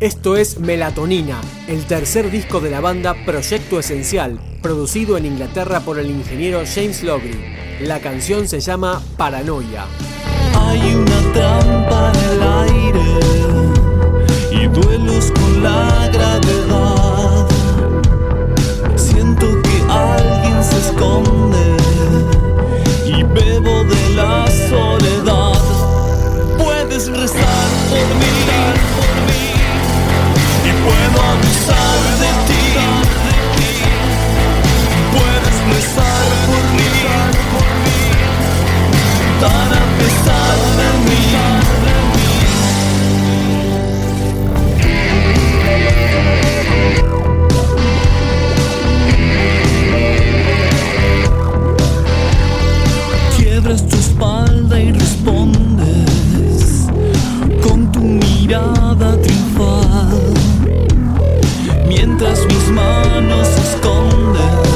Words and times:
Esto 0.00 0.34
es 0.34 0.58
Melatonina, 0.58 1.42
el 1.68 1.84
tercer 1.84 2.30
disco 2.30 2.60
de 2.60 2.70
la 2.70 2.80
banda 2.80 3.14
Proyecto 3.26 3.78
Esencial, 3.78 4.40
producido 4.62 5.18
en 5.18 5.26
Inglaterra 5.26 5.80
por 5.80 5.98
el 5.98 6.08
ingeniero 6.10 6.62
James 6.64 7.02
Lowry. 7.02 7.38
La 7.82 8.00
canción 8.00 8.48
se 8.48 8.60
llama 8.60 9.02
Paranoia. 9.18 9.84
Hay 10.58 10.94
una 10.94 11.32
trampa 11.34 12.12
en 12.14 12.30
el 12.30 12.42
aire 12.62 13.02
y 14.52 14.68
duelos 14.68 15.32
con 15.32 15.62
la 15.62 16.08
gravedad. 16.10 17.46
Siento 18.96 19.60
que 19.60 19.82
alguien 19.92 20.64
se 20.64 20.78
esconde 20.78 21.76
y 23.04 23.22
bebo 23.22 23.84
de 23.84 24.14
la 24.16 24.46
soledad. 24.70 25.60
Puedes 26.56 27.06
rezar 27.08 27.68
por 27.90 28.06
mí 28.18 28.79
mirada 58.50 59.16
triunfal. 59.22 60.34
Mientras 61.86 62.44
mis 62.46 62.68
manos 62.72 63.48
esconden, 63.48 64.69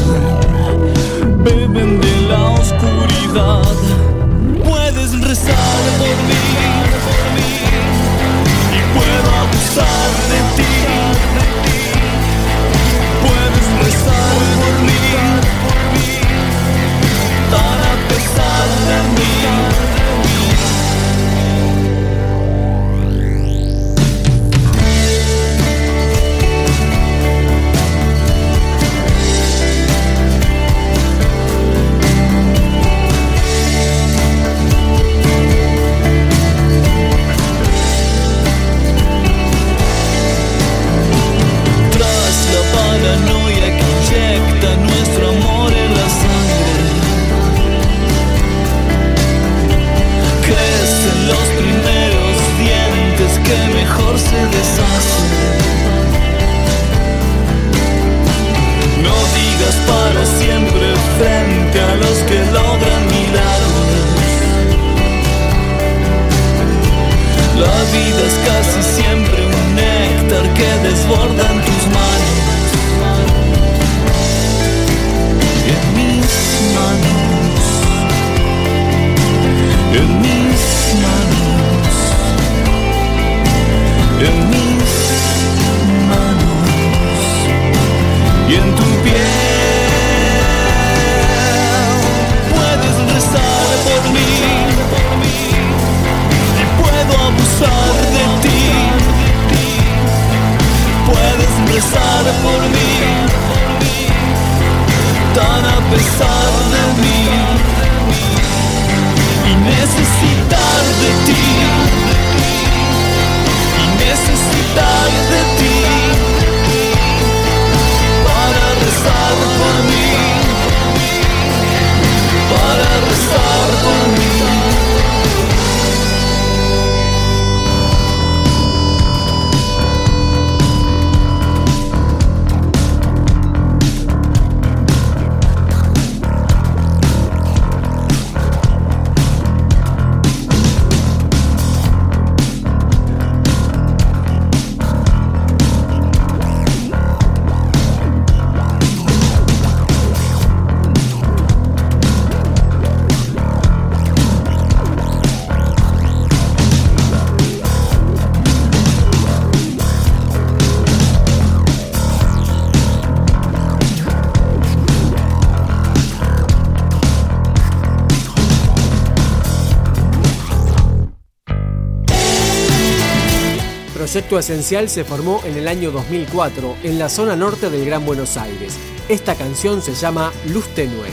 Proyecto 174.05 174.39
Esencial 174.39 174.91
se 174.91 175.03
formó 175.03 175.41
en 175.47 175.57
el 175.57 175.67
año 175.67 175.91
2004 175.91 176.77
en 176.83 176.99
la 176.99 177.09
zona 177.09 177.37
norte 177.37 177.71
del 177.71 177.87
Gran 177.87 178.05
Buenos 178.05 178.37
Aires. 178.37 178.75
Esta 179.09 179.35
canción 179.35 179.81
se 179.81 179.95
llama 179.95 180.31
Luz 180.53 180.69
Tenue. 180.75 181.09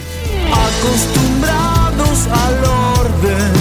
Acostumbrados 0.52 2.28
al 2.28 2.64
orden, 3.00 3.54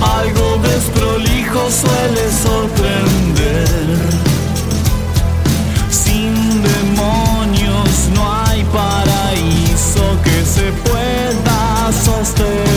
algo 0.00 0.58
desprolijo 0.66 1.70
suele 1.70 2.32
sorprender. 2.32 3.98
Sin 5.88 6.34
demonios 6.64 8.08
no 8.16 8.32
hay 8.34 8.64
paraíso 8.64 10.20
que 10.24 10.44
se 10.44 10.72
pueda 10.72 11.92
sostener. 12.04 12.71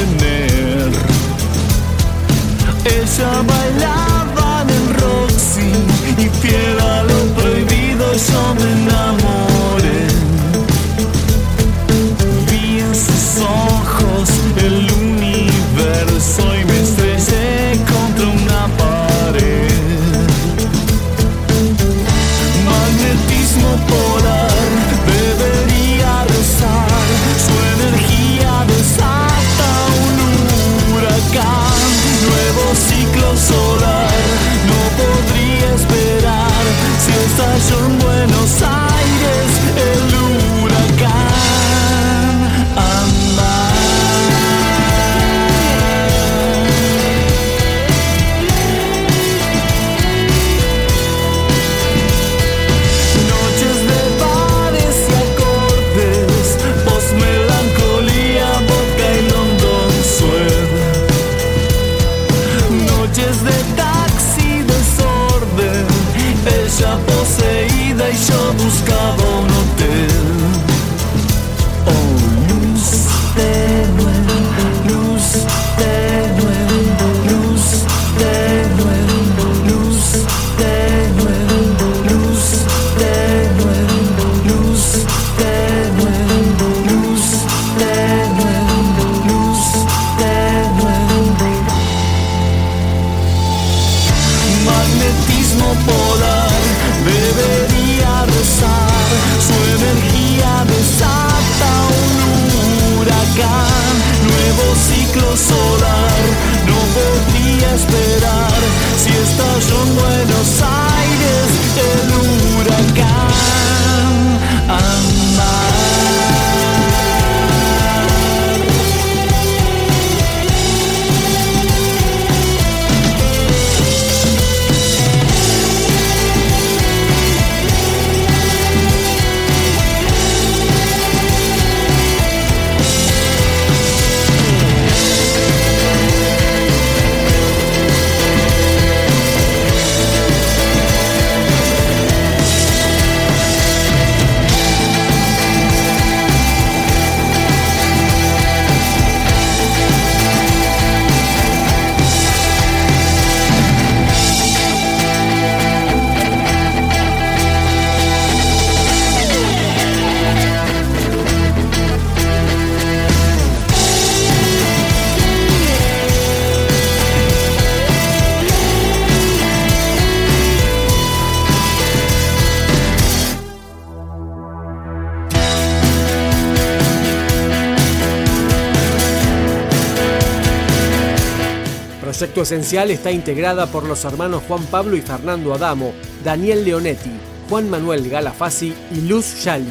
Proyecto 182.18 182.44
Esencial 182.44 182.92
está 182.92 183.12
integrada 183.12 183.68
por 183.68 183.84
los 183.84 184.06
hermanos 184.06 184.44
Juan 184.48 184.64
Pablo 184.68 184.96
y 184.96 185.02
Fernando 185.02 185.54
Adamo, 185.54 185.94
Daniel 186.24 186.64
Leonetti, 186.64 187.12
Juan 187.50 187.70
Manuel 187.70 188.10
Galafasi 188.10 188.74
y 188.94 189.02
Luz 189.02 189.44
Yali. 189.44 189.68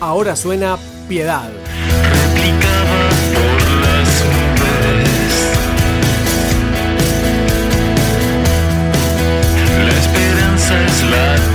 Ahora 0.00 0.34
suena 0.34 0.76
Piedad. 1.08 1.52
La 9.84 9.92
esperanza 9.92 10.84
es 10.86 11.04
la 11.04 11.53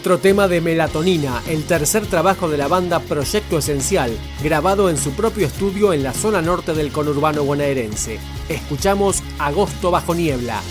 Otro 0.00 0.16
tema 0.16 0.48
de 0.48 0.62
Melatonina, 0.62 1.42
el 1.46 1.64
tercer 1.64 2.06
trabajo 2.06 2.48
de 2.48 2.56
la 2.56 2.68
banda 2.68 3.00
Proyecto 3.00 3.58
Esencial, 3.58 4.10
grabado 4.42 4.88
en 4.88 4.96
su 4.96 5.10
propio 5.10 5.46
estudio 5.46 5.92
en 5.92 6.02
la 6.02 6.14
zona 6.14 6.40
norte 6.40 6.72
del 6.72 6.90
conurbano 6.90 7.44
bonaerense. 7.44 8.18
Escuchamos 8.48 9.22
Agosto 9.38 9.90
bajo 9.90 10.14
niebla. 10.14 10.62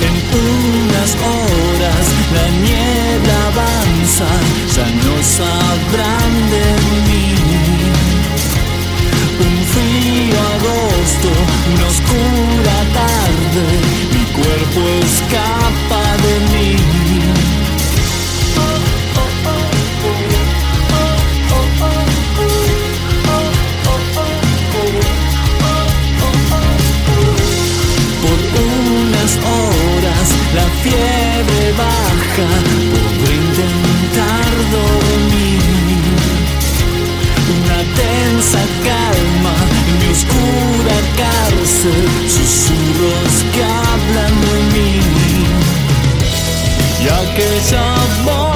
En 0.00 0.14
horas 0.38 2.06
la 2.32 2.48
niebla 2.62 3.46
avanza, 3.48 4.28
ya 4.76 4.86
no 5.02 5.20
sabrán 5.20 6.32
de 6.52 6.66
mí. 7.08 7.34
Un 9.46 9.56
frío 9.74 10.38
agosto, 10.54 11.28
una 11.74 11.86
oscura 11.88 12.76
tarde, 12.94 13.64
mi 14.12 14.24
cuerpo 14.40 14.80
escapa 15.04 16.02
de 16.22 16.34
mí. 16.52 16.95
Some 47.58 48.24
more. 48.26 48.55